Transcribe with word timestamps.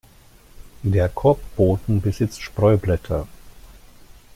Der 0.81 1.09
Korbboden 1.09 2.01
besitzt 2.01 2.41
Spreublätter. 2.41 3.27